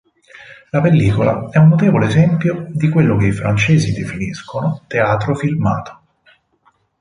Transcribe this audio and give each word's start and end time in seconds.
La 0.73 0.81
pellicola 0.81 1.49
è 1.51 1.59
un 1.59 1.67
notevole 1.67 2.07
esempio 2.07 2.65
di 2.71 2.89
quello 2.89 3.17
che 3.17 3.27
i 3.27 3.31
francesi 3.31 3.91
definiscono 3.93 4.81
"teatro 4.87 5.35
filmato". 5.35 5.99